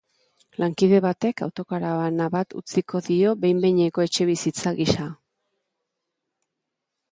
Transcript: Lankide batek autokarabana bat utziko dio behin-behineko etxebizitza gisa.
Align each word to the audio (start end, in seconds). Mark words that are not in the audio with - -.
Lankide 0.61 1.01
batek 1.05 1.43
autokarabana 1.47 2.27
bat 2.37 2.55
utziko 2.61 3.03
dio 3.09 3.35
behin-behineko 3.45 4.07
etxebizitza 4.09 4.75
gisa. 4.83 5.09